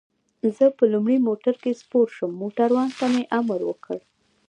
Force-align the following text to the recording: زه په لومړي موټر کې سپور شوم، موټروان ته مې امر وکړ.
زه 0.55 0.65
په 0.77 0.83
لومړي 0.93 1.17
موټر 1.27 1.53
کې 1.63 1.79
سپور 1.81 2.07
شوم، 2.15 2.31
موټروان 2.41 2.89
ته 2.97 3.05
مې 3.13 3.23
امر 3.39 3.59
وکړ. 3.69 3.97